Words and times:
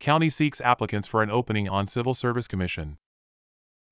County 0.00 0.30
seeks 0.30 0.60
applicants 0.60 1.08
for 1.08 1.24
an 1.24 1.30
opening 1.30 1.68
on 1.68 1.88
Civil 1.88 2.14
Service 2.14 2.46
Commission. 2.46 2.98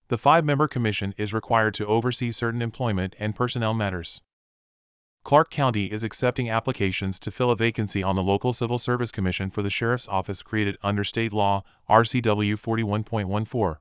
The 0.09 0.19
five 0.19 0.45
member 0.45 0.69
commission 0.69 1.15
is 1.19 1.35
required 1.35 1.75
to 1.75 1.87
oversee 1.87 2.31
certain 2.31 2.63
employment 2.63 3.17
and 3.19 3.35
personnel 3.35 3.75
matters. 3.75 4.21
Clark 5.25 5.51
County 5.51 5.87
is 5.87 6.05
accepting 6.05 6.49
applications 6.49 7.19
to 7.19 7.33
fill 7.33 7.51
a 7.51 7.57
vacancy 7.57 8.05
on 8.05 8.15
the 8.15 8.23
local 8.23 8.53
Civil 8.53 8.79
Service 8.79 9.11
Commission 9.11 9.51
for 9.51 9.63
the 9.63 9.71
Sheriff's 9.71 10.07
Office 10.07 10.43
created 10.43 10.79
under 10.81 11.03
state 11.03 11.33
law 11.33 11.65
RCW 11.91 12.55
41.14. 12.55 13.79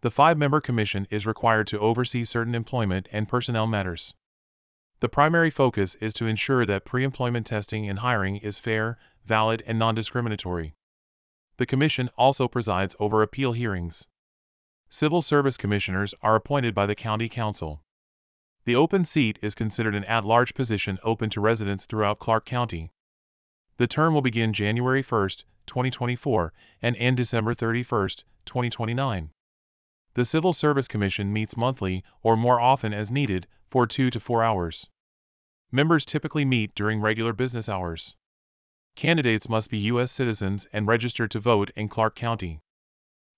The 0.00 0.10
five 0.10 0.38
member 0.38 0.62
commission 0.62 1.06
is 1.10 1.26
required 1.26 1.66
to 1.66 1.78
oversee 1.78 2.24
certain 2.24 2.54
employment 2.54 3.06
and 3.12 3.28
personnel 3.28 3.66
matters. 3.66 4.14
The 5.00 5.10
primary 5.10 5.50
focus 5.50 5.94
is 5.96 6.14
to 6.14 6.26
ensure 6.26 6.64
that 6.64 6.86
pre 6.86 7.04
employment 7.04 7.46
testing 7.46 7.86
and 7.86 7.98
hiring 7.98 8.36
is 8.38 8.58
fair, 8.58 8.96
valid, 9.26 9.62
and 9.66 9.78
non 9.78 9.94
discriminatory. 9.94 10.74
The 11.56 11.66
Commission 11.66 12.10
also 12.16 12.48
presides 12.48 12.96
over 12.98 13.22
appeal 13.22 13.52
hearings. 13.52 14.06
Civil 14.88 15.22
Service 15.22 15.56
Commissioners 15.56 16.14
are 16.22 16.34
appointed 16.34 16.74
by 16.74 16.86
the 16.86 16.94
County 16.94 17.28
Council. 17.28 17.82
The 18.64 18.74
open 18.74 19.04
seat 19.04 19.38
is 19.42 19.54
considered 19.54 19.94
an 19.94 20.04
at 20.04 20.24
large 20.24 20.54
position 20.54 20.98
open 21.04 21.30
to 21.30 21.40
residents 21.40 21.84
throughout 21.84 22.18
Clark 22.18 22.44
County. 22.44 22.90
The 23.76 23.86
term 23.86 24.14
will 24.14 24.22
begin 24.22 24.52
January 24.52 25.02
1, 25.02 25.28
2024, 25.66 26.52
and 26.80 26.96
end 26.96 27.16
December 27.16 27.54
31, 27.54 28.08
2029. 28.46 29.30
The 30.14 30.24
Civil 30.24 30.52
Service 30.52 30.88
Commission 30.88 31.32
meets 31.32 31.56
monthly 31.56 32.04
or 32.22 32.36
more 32.36 32.60
often 32.60 32.94
as 32.94 33.10
needed 33.10 33.46
for 33.68 33.86
two 33.86 34.10
to 34.10 34.20
four 34.20 34.42
hours. 34.44 34.88
Members 35.72 36.04
typically 36.04 36.44
meet 36.44 36.74
during 36.74 37.00
regular 37.00 37.32
business 37.32 37.68
hours. 37.68 38.14
Candidates 38.96 39.48
must 39.48 39.70
be 39.70 39.78
U.S. 39.78 40.12
citizens 40.12 40.68
and 40.72 40.86
registered 40.86 41.30
to 41.32 41.40
vote 41.40 41.70
in 41.74 41.88
Clark 41.88 42.14
County. 42.14 42.60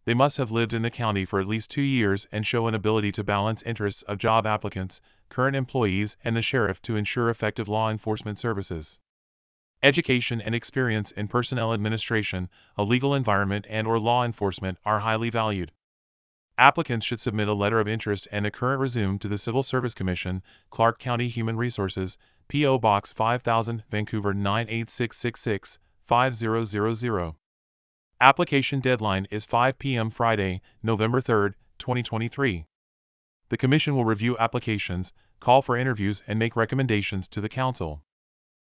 They 0.05 0.12
must 0.12 0.37
have 0.37 0.51
lived 0.52 0.74
in 0.74 0.83
the 0.83 0.91
county 0.91 1.24
for 1.24 1.41
at 1.41 1.48
least 1.48 1.70
two 1.70 1.83
years 1.83 2.28
and 2.30 2.47
show 2.47 2.67
an 2.67 2.75
ability 2.75 3.11
to 3.12 3.25
balance 3.25 3.62
interests 3.62 4.03
of 4.03 4.19
job 4.19 4.47
applicants, 4.47 5.00
current 5.30 5.56
employees, 5.56 6.17
and 6.22 6.36
the 6.36 6.42
sheriff 6.42 6.83
to 6.83 6.97
ensure 6.97 7.30
effective 7.30 7.69
law 7.69 7.91
enforcement 7.91 8.39
services. 8.39 8.98
Education 9.83 10.42
and 10.42 10.55
experience 10.55 11.11
in 11.11 11.27
personnel 11.27 11.73
administration, 11.73 12.50
a 12.77 12.83
legal 12.83 13.14
environment, 13.14 13.67
and 13.69 13.86
or 13.86 13.98
law 13.98 14.25
enforcement 14.25 14.77
are 14.84 15.00
highly 15.00 15.30
valued. 15.30 15.73
Applicants 16.58 17.04
should 17.04 17.20
submit 17.20 17.48
a 17.48 17.54
letter 17.54 17.80
of 17.80 17.88
interest 17.88 18.26
and 18.32 18.46
a 18.46 18.50
current 18.50 18.80
resume 18.80 19.18
to 19.18 19.28
the 19.28 19.36
Civil 19.36 19.62
Service 19.62 19.92
Commission, 19.92 20.42
Clark 20.70 20.98
County 20.98 21.28
Human 21.28 21.56
Resources, 21.58 22.16
P.O. 22.48 22.78
Box 22.78 23.12
5000, 23.12 23.82
Vancouver 23.90 24.32
98666 24.32 25.78
5000. 26.06 27.34
Application 28.18 28.80
deadline 28.80 29.27
is 29.30 29.44
5 29.44 29.78
p.m. 29.78 30.08
Friday, 30.08 30.62
November 30.82 31.20
3, 31.20 31.50
2023. 31.78 32.64
The 33.50 33.56
Commission 33.58 33.94
will 33.94 34.06
review 34.06 34.38
applications, 34.38 35.12
call 35.40 35.60
for 35.60 35.77
interviews, 35.77 36.22
and 36.27 36.38
make 36.38 36.56
recommendations 36.56 37.28
to 37.28 37.42
the 37.42 37.50
Council. 37.50 38.02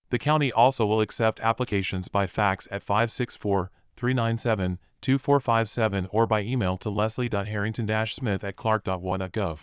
The 0.09 0.19
County 0.19 0.51
also 0.51 0.85
will 0.85 0.99
accept 0.99 1.39
applications 1.39 2.09
by 2.09 2.27
fax 2.27 2.67
at 2.69 2.83
564 2.83 3.71
397 3.95 4.79
2457 5.01 6.07
or 6.11 6.27
by 6.27 6.41
email 6.41 6.77
to 6.77 6.89
leslie.harrington 6.89 7.87
smith 8.07 8.43
at 8.43 8.55
clark.wa.gov. 8.55 9.59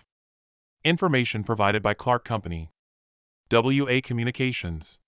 Information 0.84 1.44
provided 1.44 1.82
by 1.82 1.94
Clark 1.94 2.24
County. 2.24 2.70
WA 3.50 4.00
Communications. 4.02 4.98